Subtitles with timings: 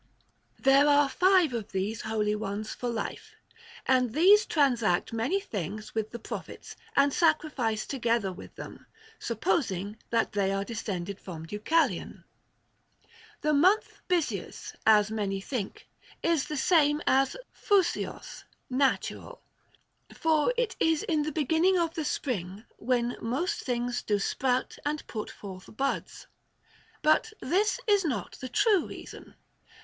[0.57, 3.35] There are five of these holy ones for life,
[3.85, 8.87] and these transact many things with the prophets, and sacrifice together with them,
[9.19, 12.23] supposing that they are descended from Deucalion.
[13.41, 15.87] The month Bysius, as many think,
[16.23, 19.39] is the same as Φνσως (natural),
[20.15, 25.05] for it is in the beginning of the spring, when most things do sprout and
[25.05, 26.25] put forth buds.
[27.03, 29.35] But this is not the true reason.